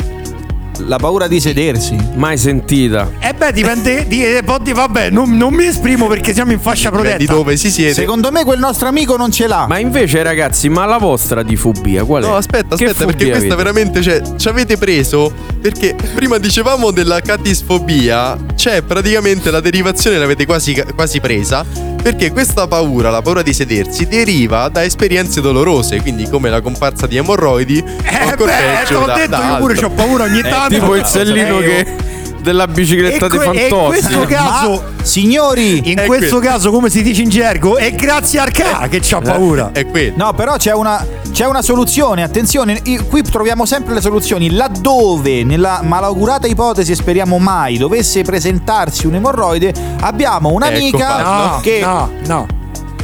[0.87, 1.97] La paura di sedersi.
[2.15, 3.11] Mai sentita.
[3.21, 4.07] Eh beh, dipende.
[4.07, 7.33] Di, eh, di- vabbè, non, non mi esprimo perché siamo in fascia Beh, di protetta.
[7.33, 7.93] dove si siede.
[7.95, 9.67] Secondo me quel nostro amico non ce l'ha.
[9.69, 12.27] Ma invece, ragazzi, ma la vostra di fobia qual è?
[12.27, 13.57] No, aspetta, Che aspetta, perché questa avete?
[13.57, 15.33] veramente, cioè, ci avete preso.
[15.61, 21.65] Perché prima dicevamo della catisfobia, c'è praticamente la derivazione, l'avete quasi, quasi presa.
[22.03, 27.07] Perché questa paura, la paura di sedersi, deriva da esperienze dolorose, quindi come la comparsa
[27.07, 29.91] di emorroidi, o Eh ancora beh, peggio te l'ho da- detto, da io pure ho
[29.91, 30.75] paura ogni tanto.
[30.75, 31.97] Tipo il sellino Eh, che
[32.43, 34.01] della bicicletta di que- e Fantozzi.
[34.01, 36.53] questo caso, Ma, signori, in questo quello.
[36.53, 39.71] caso, come si dice in gergo, è grazie al ca che c'ha paura.
[39.73, 40.15] È quello.
[40.17, 44.51] No, però c'è una, c'è una soluzione, attenzione, qui troviamo sempre le soluzioni.
[44.51, 51.55] Laddove, nella malaugurata ipotesi, speriamo mai, dovesse presentarsi un'emorroide, abbiamo Ecco un'amica fatto.
[51.55, 51.79] No, che...
[51.81, 52.47] no, no.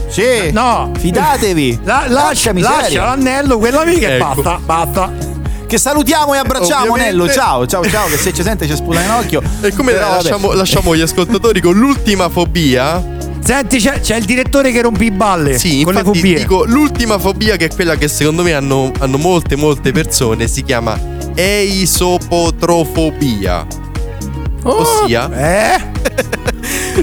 [0.09, 0.91] Sì, No.
[0.97, 1.81] fidatevi.
[1.85, 2.13] La- lascia,
[2.53, 4.43] Lasciami lascia l'anello, quella amica e Ecco.
[4.43, 5.13] basta, basta.
[5.69, 7.29] Che salutiamo e abbracciamo, Ovviamente- Nello.
[7.31, 9.43] Ciao, ciao, ciao, che se ci sente ci sputa in occhio.
[9.61, 10.23] E come Però, vabbè.
[10.23, 13.05] lasciamo, lasciamo gli ascoltatori con l'ultima fobia?
[13.45, 16.39] Senti, c'è, c'è il direttore che rompi i balle Sì, con le infatti fobie.
[16.39, 20.63] dico l'ultima fobia che è quella che secondo me hanno, hanno molte molte persone si
[20.65, 20.99] chiama
[21.35, 23.67] eisopotrofobia.
[24.65, 25.81] Ossia Eh?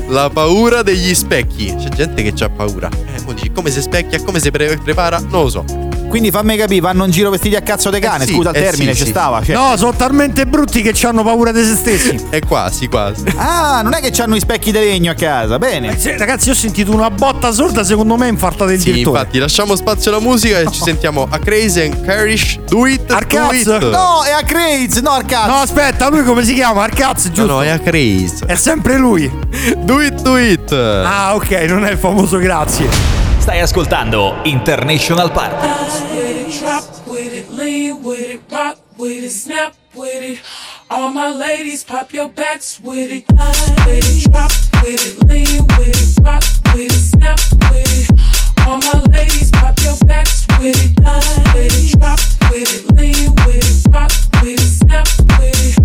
[0.10, 1.76] la paura degli specchi.
[1.80, 2.90] C'è gente che ha paura.
[2.90, 5.20] Eh, dici, come si specchia, come si pre- prepara?
[5.20, 5.64] Non lo so.
[6.08, 8.56] Quindi fammi capire, vanno in giro vestiti a cazzo de cane, Eh sì, scusa il
[8.56, 9.10] eh termine, sì, ci sì.
[9.12, 9.44] stava.
[9.44, 9.56] cioè.
[9.56, 12.26] No, sono talmente brutti che hanno paura di se stessi.
[12.30, 13.24] È quasi, quasi.
[13.36, 15.98] Ah, non è che hanno i specchi di legno a casa, bene.
[16.00, 19.20] Sì, ragazzi, io ho sentito una botta sorda, secondo me, infarta del Sì, direttore.
[19.20, 22.60] infatti, lasciamo spazio alla musica e ci sentiamo a Crazy and Carish.
[22.68, 23.64] Do it, Arcaz?
[23.64, 23.84] do it.
[23.92, 25.52] No, è a Craze, no al cazzo.
[25.52, 26.84] No, aspetta, lui come si chiama?
[26.84, 27.52] Arcaz, No, giusto?
[27.52, 28.46] no, è a Crazy.
[28.46, 29.30] È sempre lui.
[29.84, 30.72] Do it, do it.
[30.72, 33.15] Ah, ok, non è il famoso grazie.
[33.46, 35.30] Stai ascoltando International
[40.24, 40.40] it.
[40.90, 43.26] All my ladies, pop your backs with it.
[43.86, 46.44] With it, drop with it, lean with it, rock
[46.74, 47.40] with it, snap
[47.70, 48.10] with it.
[48.66, 50.98] All my ladies, pop your backs with it.
[51.54, 52.20] With it, drop
[52.50, 55.78] with it, lean with it, rock with it, snap with it.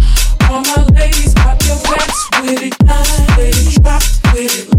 [0.48, 2.74] All my ladies, pop your backs with it.
[3.36, 4.02] With it, drop
[4.32, 4.69] with it,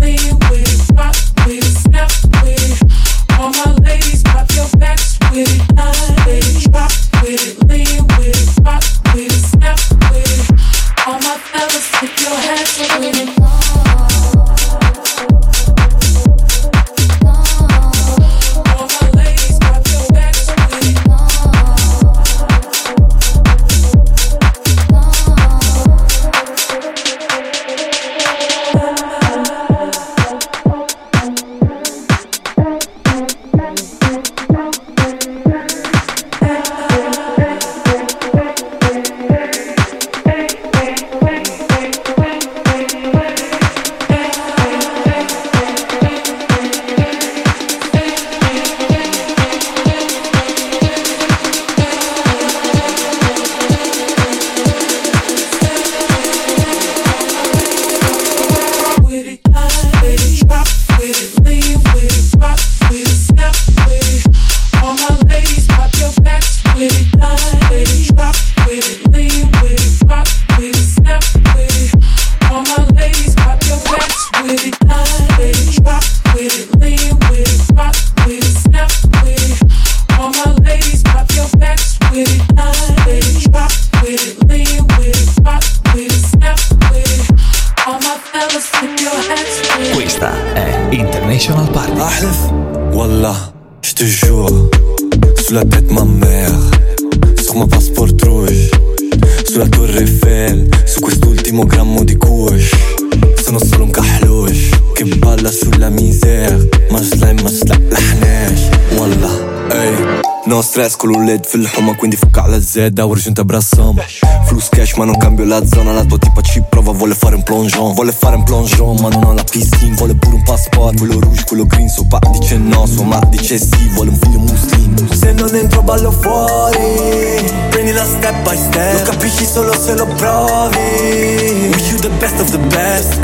[110.81, 114.01] stress con l'ULED fil-ħuma quindi fucca alla zedda Ora giunta brassam
[114.47, 117.43] Flus cash ma non cambio la zona La tua tipa ci prova vuole fare un
[117.43, 121.19] plongeon Vuole fare un plongeon ma non ha la piscina Vuole pure un passport Quello
[121.21, 125.13] rouge, quello green Suo pa dice no, sua ma dice sì Vuole un figlio muslim
[125.13, 131.71] Se non entro ballo fuori Prendila step by step Lo capisci solo se lo provi
[131.73, 133.19] Wish you the best of the best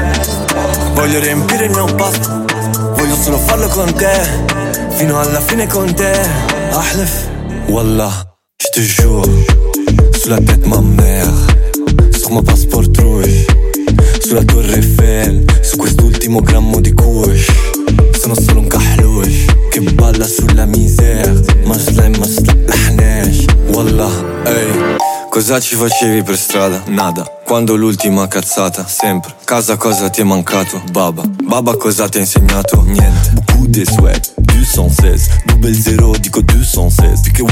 [0.94, 2.44] Voglio riempire il mio pasto
[2.96, 4.50] Voglio solo farlo con te
[4.90, 7.35] Fino alla fine con te أحلف
[7.69, 8.11] Wallah,
[8.59, 9.23] je te jure,
[10.21, 11.31] sous la tête ma mère,
[12.17, 13.45] sur ma passport trouille,
[14.23, 17.47] sulla torre Eiffel, su quest'ultimo grammo di kush,
[18.19, 21.33] sono solo un kahlush, che balla sulla miseria,
[21.65, 24.11] ma slime ma slaplahnesh, Wallah,
[24.45, 24.53] ehi.
[24.53, 24.95] Hey.
[25.29, 26.81] Cosa ci facevi per strada?
[26.87, 27.23] Nada.
[27.45, 28.87] Quando l'ultima cazzata?
[28.87, 29.35] Sempre.
[29.43, 30.81] Casa cosa ti è mancato?
[30.91, 31.21] Baba.
[31.43, 32.81] Baba cosa ti ha insegnato?
[32.81, 33.33] Niente.
[33.33, 34.36] Bucude sweat.
[34.67, 35.29] sans cesse.
[35.47, 36.89] Double zéro, dico du sans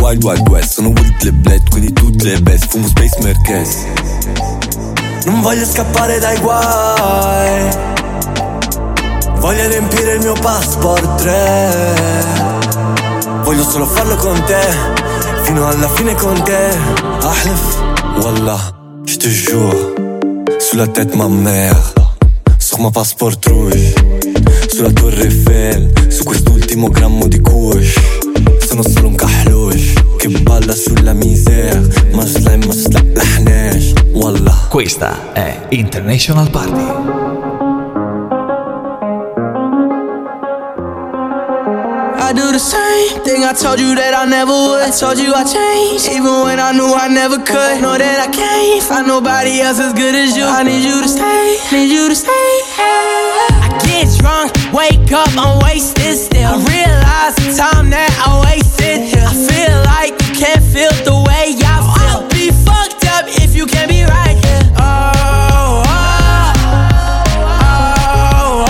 [0.02, 2.68] Wild Wild West, sono with le bled, quindi tutte le best.
[2.70, 3.86] Fumo Space Merkez.
[5.26, 7.70] Non voglio scappare dai guai.
[9.38, 11.70] Voglio riempire il mio passport 3.
[13.44, 14.62] Voglio solo farlo con te.
[15.44, 16.78] Fino alla fine con te.
[17.22, 17.82] Ahlef,
[18.22, 18.74] wallah,
[19.06, 19.94] je te jure.
[20.60, 21.94] Sous la tête ma mère.
[22.58, 24.15] Sur ma passeport rouge.
[24.76, 27.98] Sulla torre Eiffel Su quest'ultimo grammo di kush
[28.60, 31.80] Sono solo un cahlush Che balla sulla misère
[32.12, 36.84] Ma slime ma slaḥlaḥnax Wallah Questa è International Party.
[42.20, 44.82] I do the same thing I told you that I never would.
[44.82, 47.80] I told you I changed, even when I knew I never could.
[47.82, 50.44] Know that I can't find nobody else as good as you.
[50.44, 52.52] I need you to stay, need you to stay.
[52.76, 56.50] I get drunk, wake up, I'm wasted still.
[56.50, 59.22] I realize the time that I wasted here.
[59.22, 62.26] I feel like you can't feel the way I feel.
[62.26, 64.66] I'll be fucked up if you can't be right here.
[64.82, 65.94] Oh, oh,
[67.54, 68.66] oh, oh,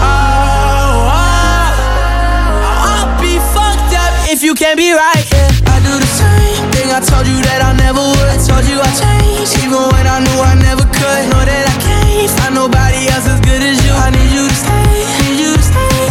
[0.00, 0.32] oh, oh.
[4.54, 5.24] Can't be right.
[5.34, 6.88] Yeah, I do the same thing.
[6.94, 8.28] I told you that I never would.
[8.30, 11.22] I told you I changed, even when I knew I never could.
[11.28, 11.63] Know that
[12.24, 13.92] Find nobody else as good as you.
[13.92, 16.08] I need you to stay, need you to stay.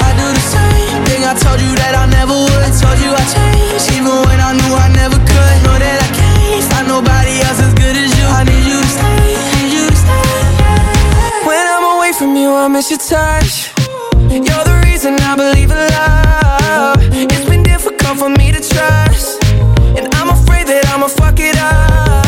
[0.00, 1.22] I do the same thing.
[1.24, 2.62] I told you that I never would.
[2.64, 5.56] I told you I changed, even when I knew I never could.
[5.64, 8.24] Know that I can't find nobody else as good as you.
[8.24, 9.20] I need you to stay,
[9.52, 11.44] need you to stay.
[11.44, 13.72] When I'm away from you, I miss your touch.
[14.32, 17.04] You're the reason I believe in love.
[17.12, 19.44] It's been difficult for me to trust,
[19.92, 22.27] and I'm afraid that I'ma fuck it up.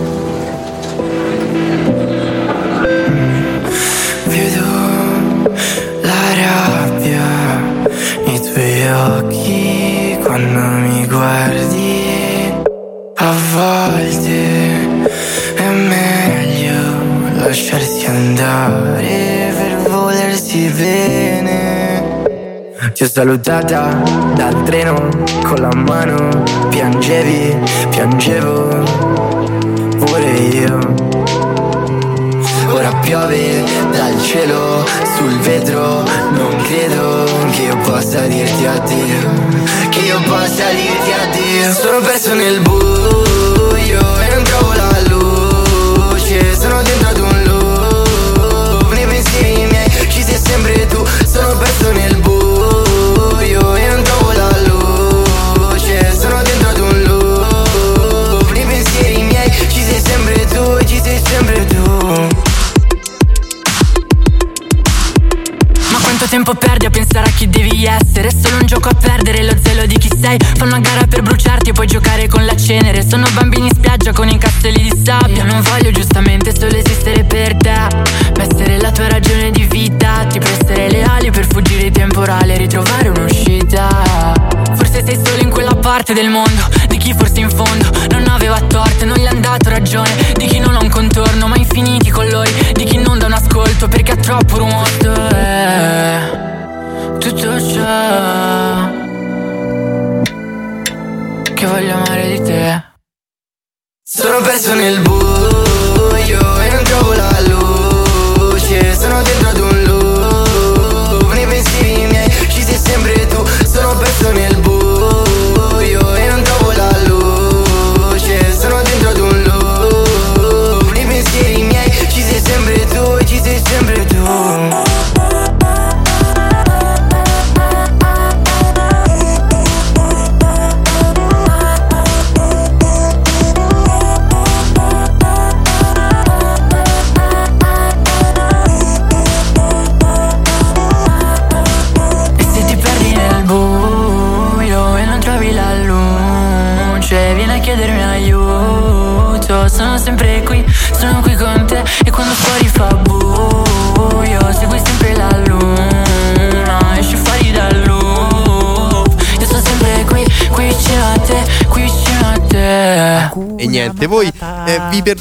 [17.51, 22.23] Lasciarsi andare per volersi bene.
[22.93, 24.01] Ti ho salutata
[24.35, 25.09] dal treno
[25.43, 27.57] con la mano, piangevi,
[27.89, 28.83] piangevo
[29.99, 30.79] pure io.
[32.69, 34.85] Ora piove dal cielo
[35.17, 39.29] sul vetro Non credo che io possa dirti addio
[39.89, 43.40] Che io possa dirti addio Sono perso nel buio
[66.51, 68.27] tempo perdi a pensare a chi devi essere?
[68.27, 70.37] È solo un gioco a perdere lo zelo di chi sei.
[70.55, 73.07] Fanno una gara per bruciarti e poi giocare con la cenere.
[73.07, 75.43] Sono bambini in spiaggia con i castelli di sabbia.
[75.43, 76.75] Non voglio giustamente solo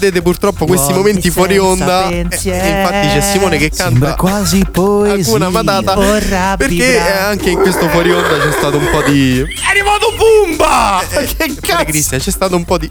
[0.01, 2.09] perdete purtroppo questi Uomini momenti fuori onda.
[2.09, 5.31] E, e infatti c'è Simone che canta Sembra quasi poesia.
[5.31, 5.95] Hakuna Matata.
[5.95, 9.41] Vorrà Perché eh, anche in questo fuori onda c'è stato un po' di.
[9.41, 11.03] È arrivato Pumba!
[11.37, 11.85] che cazzo?
[11.85, 12.89] Cristian, c'è stato un po' di.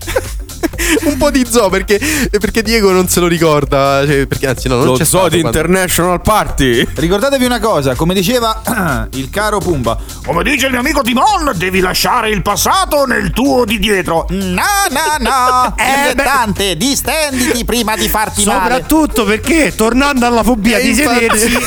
[1.05, 1.99] un po' di zoo perché,
[2.39, 4.03] perché Diego non se lo ricorda.
[4.05, 6.87] Cioè, perché anzi, no, non Lo c'è zoo di quando- International Party.
[6.93, 11.79] Ricordatevi una cosa, come diceva il caro Pumba, Come dice il mio amico Timon, devi
[11.79, 14.25] lasciare il passato nel tuo di dietro.
[14.29, 15.73] No, no, no!
[15.75, 18.59] Beh- Dilettante, distenditi prima di farti male.
[18.73, 21.57] Soprattutto perché tornando alla fobia di infatti- sedersi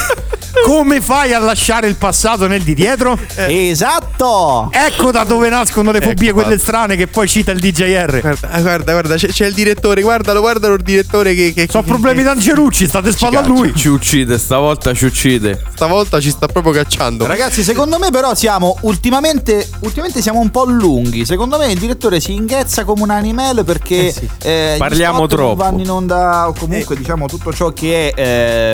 [0.64, 3.18] Come fai a lasciare il passato nel di dietro?
[3.36, 4.68] Esatto!
[4.70, 8.20] Ecco da dove nascono le fobie, Ecco quelle strane che poi cita il DJR.
[8.20, 11.52] Guarda, ah, guarda, guarda, c'è, c'è il direttore, guardalo, guardalo il direttore che...
[11.54, 13.74] che Sono problemi d'Angelucci, state spalla a lui.
[13.74, 15.62] Ci uccide, stavolta ci uccide.
[15.74, 17.26] Stavolta ci sta proprio cacciando.
[17.26, 21.24] Ragazzi, secondo me però siamo ultimamente, ultimamente siamo un po' lunghi.
[21.24, 25.38] Secondo me il direttore si inghezza come un animale perché eh, gli Parliamo spot non
[25.38, 25.62] troppo.
[25.62, 28.20] vanno in onda o comunque diciamo tutto ciò che è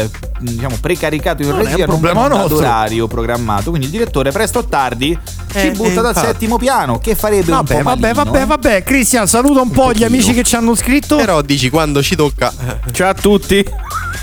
[0.03, 0.11] eh,
[0.41, 2.67] diciamo precaricato in Non è un problema va in onda ad nostro.
[2.69, 3.69] orario programmato.
[3.71, 5.19] Quindi il direttore presto o tardi
[5.53, 6.27] Eh, butta eh, dal infatti.
[6.27, 8.47] settimo piano che farebbe un Vabbè, po' vabbè, malino, vabbè, eh.
[8.47, 8.83] vabbè.
[8.83, 11.17] Cristian, saluta un po' gli amici che ci hanno scritto.
[11.17, 12.53] Però dici quando ci tocca...
[12.93, 13.65] Ciao a tutti.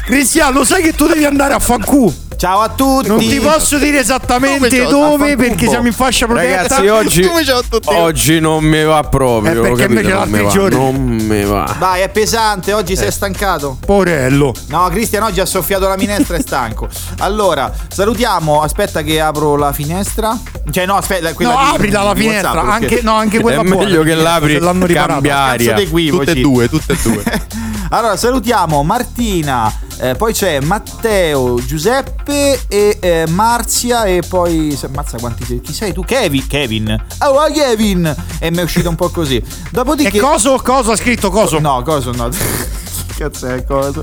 [0.05, 2.13] Cristian, lo sai che tu devi andare a fanculo.
[2.37, 3.07] Ciao a tutti.
[3.07, 5.35] Non ti posso dire esattamente dove affanculo.
[5.37, 6.61] perché siamo in fascia protetta.
[6.63, 7.93] Ragazzi, oggi, Come ciao a tutti?
[7.93, 9.51] oggi non mi va proprio.
[9.51, 10.95] Eh, perché invece non l'altri mi va, giorni- Non
[11.27, 11.75] mi va.
[11.79, 13.77] Vai, è pesante, oggi sei stancato.
[13.85, 14.53] Porello.
[14.67, 16.87] No, Cristian oggi ha soffiato la minestra, è stanco.
[17.19, 18.61] Allora, salutiamo.
[18.61, 20.37] Aspetta che apro la finestra.
[20.69, 23.61] Cioè, no, aspetta, quella No, di- aprila la di finestra, WhatsApp, anche, no, anche quella
[23.61, 25.13] È buona, meglio che l'apri, se l'hanno riparata.
[25.13, 25.73] cambia aria.
[25.75, 27.23] Tutte e due, tutte e due.
[27.89, 34.75] Allora, salutiamo Martina, eh, poi c'è Matteo, Giuseppe e eh, Marzia e poi...
[34.75, 35.61] se- Mazza quanti sei?
[35.61, 36.03] Chi sei tu?
[36.03, 36.47] Kevin.
[36.47, 37.05] Kevin.
[37.19, 38.13] Oh, ah, Kevin!
[38.39, 39.41] E mi è uscito un po' così.
[39.71, 40.17] Dopodiché...
[40.17, 41.59] E coso, coso ha scritto coso?
[41.59, 42.29] No, coso no.
[43.15, 44.01] Cazzo è coso.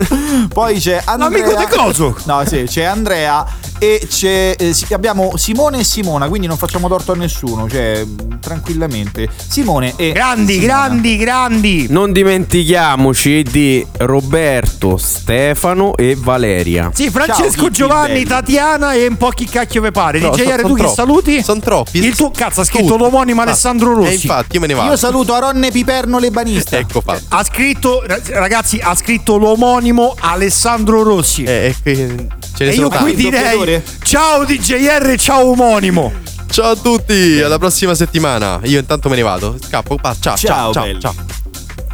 [0.48, 1.44] Poi c'è Andrea.
[1.46, 2.16] L'amico di coso.
[2.24, 3.46] No, sì, c'è Andrea
[3.82, 8.38] e c'è eh, abbiamo Simone e Simona, quindi non facciamo torto a nessuno, cioè mh,
[8.38, 9.28] tranquillamente.
[9.48, 10.72] Simone e Grandi, Simona.
[10.72, 11.86] grandi, grandi.
[11.90, 16.92] Non dimentichiamoci di Roberto, Stefano e Valeria.
[16.94, 18.24] Sì, Francesco, Ciao, Giovanni, belli.
[18.24, 20.20] Tatiana e un po' chi cacchio ve pare.
[20.20, 20.94] No, DJR, son- tu troppi.
[20.94, 21.42] saluti?
[21.42, 21.98] Sono troppi.
[21.98, 22.98] Il tuo cazzo ha scritto Tutti.
[23.02, 24.12] l'omonimo Ah, Alessandro E Rossi.
[24.14, 24.90] infatti, io me ne vado.
[24.90, 26.78] Io saluto Aronne Piperno lebanista.
[26.78, 27.24] Ecco fatto.
[27.30, 31.42] Ha scritto, ragazzi, ha scritto l'omonimo Alessandro Rossi.
[31.42, 33.12] Eh, eh, che- ce ne e sono io tanti.
[33.12, 36.12] qui direi ciao DJR, ciao omonimo.
[36.50, 38.60] Ciao a tutti, alla prossima settimana.
[38.64, 39.56] Io intanto me ne vado.
[39.58, 39.96] Scappo.
[39.96, 41.14] Pa- ciao, ciao, Ciao, ciao.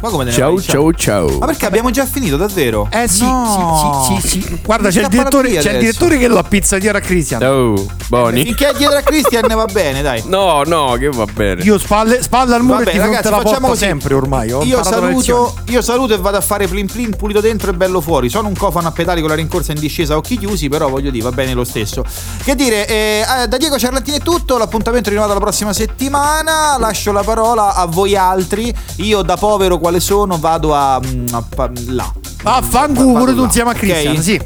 [0.01, 1.37] Ma come te ne Ciao ciao ciao.
[1.39, 2.87] Ma perché abbiamo già finito, davvero?
[2.89, 4.05] Eh sì, No.
[4.07, 4.59] sì, sì, sì, sì.
[4.63, 7.41] Guarda, c'è il, direttore, c'è il direttore che lo pizzatiera a Cristian.
[7.41, 7.73] Ciao,
[8.07, 8.43] Boni.
[8.45, 10.23] Finché è dietro a Christian va bene, dai.
[10.25, 11.63] No, no, che va bene.
[11.63, 13.83] Io spalle, spalle al muro Vabbè, e fronte ragazzi, alla facciamo porta così.
[13.83, 14.51] sempre ormai.
[14.51, 17.73] Ho Io la saluto, io saluto e vado a fare plin plin pulito dentro e
[17.73, 18.29] bello fuori.
[18.29, 21.11] Sono un cofano a pedali con la rincorsa in discesa a occhi chiusi, però voglio
[21.11, 22.05] dire, va bene lo stesso.
[22.43, 24.57] Che dire, eh, eh, da Diego Ciarlantini è tutto.
[24.57, 26.77] L'appuntamento è rinnovato la prossima settimana.
[26.77, 28.73] Lascio la parola a voi altri.
[28.97, 30.99] Io, da povero quale sono, vado a.
[31.03, 32.13] mm, a pa- là.
[32.43, 33.79] Ah, Vado pure tu insieme a ok?
[33.79, 34.39] Cristian, sì.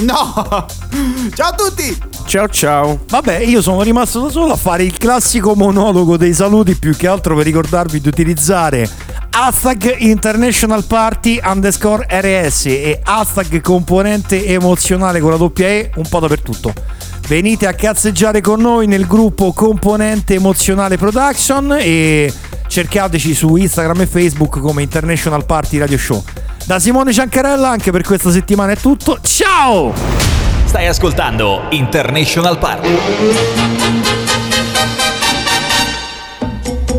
[0.00, 0.66] No!
[1.34, 1.96] Ciao a tutti!
[2.26, 3.00] Ciao ciao.
[3.08, 7.06] Vabbè, io sono rimasto da solo a fare il classico monologo dei saluti, più che
[7.06, 8.88] altro per ricordarvi di utilizzare
[9.30, 16.20] hashtag International Party underscore RS e hashtag componente emozionale con la doppia E un po'
[16.20, 16.72] dappertutto.
[17.26, 22.32] Venite a cazzeggiare con noi nel gruppo Componente Emozionale Production e
[22.66, 26.24] cercateci su Instagram e Facebook come International Party Radio Show.
[26.64, 29.18] Da Simone Ciancarella anche per questa settimana è tutto.
[29.22, 29.92] Ciao!
[30.64, 32.98] Stai ascoltando International Party.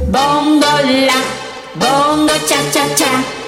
[0.07, 0.68] Bongo
[2.47, 3.38] cha cha cha,